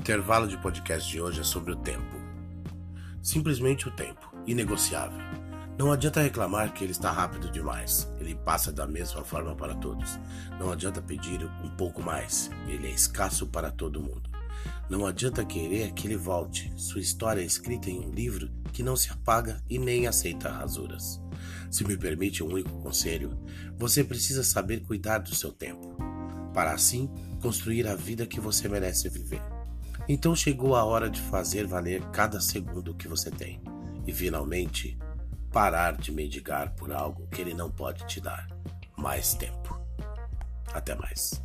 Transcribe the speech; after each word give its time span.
intervalo 0.00 0.48
de 0.48 0.56
podcast 0.56 1.10
de 1.10 1.20
hoje 1.20 1.42
é 1.42 1.44
sobre 1.44 1.72
o 1.72 1.76
tempo. 1.76 2.16
Simplesmente 3.22 3.86
o 3.86 3.90
tempo, 3.90 4.34
inegociável. 4.46 5.20
Não 5.78 5.92
adianta 5.92 6.22
reclamar 6.22 6.72
que 6.72 6.82
ele 6.82 6.92
está 6.92 7.12
rápido 7.12 7.50
demais. 7.50 8.10
Ele 8.18 8.34
passa 8.34 8.72
da 8.72 8.86
mesma 8.86 9.22
forma 9.22 9.54
para 9.54 9.74
todos. 9.74 10.18
Não 10.58 10.72
adianta 10.72 11.02
pedir 11.02 11.44
um 11.62 11.68
pouco 11.76 12.02
mais. 12.02 12.50
Ele 12.66 12.86
é 12.86 12.90
escasso 12.90 13.46
para 13.46 13.70
todo 13.70 14.00
mundo. 14.00 14.22
Não 14.88 15.04
adianta 15.04 15.44
querer 15.44 15.92
que 15.92 16.06
ele 16.06 16.16
volte. 16.16 16.72
Sua 16.76 17.02
história 17.02 17.42
é 17.42 17.44
escrita 17.44 17.90
em 17.90 18.00
um 18.00 18.10
livro 18.10 18.50
que 18.72 18.82
não 18.82 18.96
se 18.96 19.10
apaga 19.10 19.62
e 19.68 19.78
nem 19.78 20.06
aceita 20.06 20.50
rasuras. 20.50 21.20
Se 21.70 21.84
me 21.84 21.94
permite 21.94 22.42
um 22.42 22.48
único 22.48 22.80
conselho, 22.80 23.38
você 23.76 24.02
precisa 24.02 24.42
saber 24.42 24.80
cuidar 24.80 25.18
do 25.18 25.34
seu 25.34 25.52
tempo, 25.52 25.94
para 26.54 26.72
assim 26.72 27.10
construir 27.42 27.86
a 27.86 27.94
vida 27.94 28.26
que 28.26 28.40
você 28.40 28.66
merece 28.66 29.06
viver. 29.10 29.59
Então 30.12 30.34
chegou 30.34 30.74
a 30.74 30.82
hora 30.82 31.08
de 31.08 31.20
fazer 31.20 31.68
valer 31.68 32.02
cada 32.10 32.40
segundo 32.40 32.96
que 32.96 33.06
você 33.06 33.30
tem 33.30 33.62
e 34.04 34.12
finalmente 34.12 34.98
parar 35.52 35.96
de 35.96 36.10
mendigar 36.10 36.74
por 36.74 36.90
algo 36.90 37.28
que 37.28 37.40
ele 37.40 37.54
não 37.54 37.70
pode 37.70 38.04
te 38.08 38.20
dar 38.20 38.48
mais 38.98 39.34
tempo. 39.34 39.80
Até 40.74 40.96
mais. 40.96 41.40